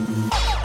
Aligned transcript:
night. 0.00 0.57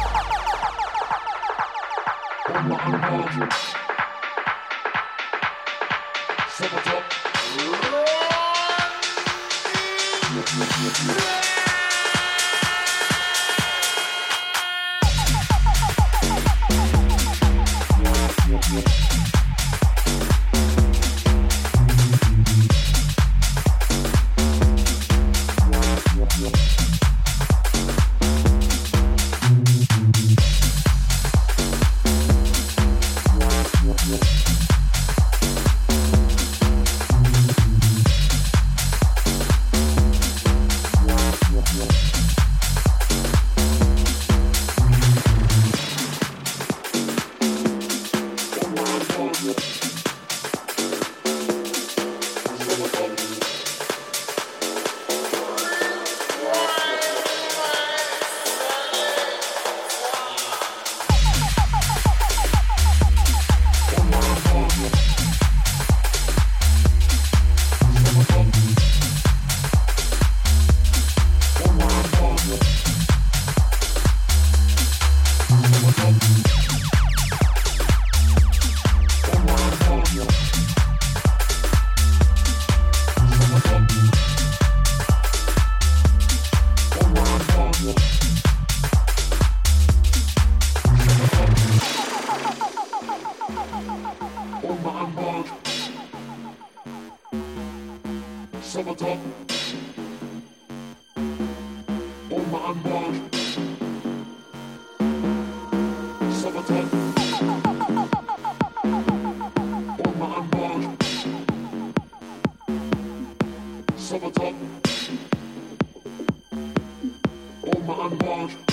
Oh 117.65 117.79
my 117.87 118.15
god. 118.17 118.72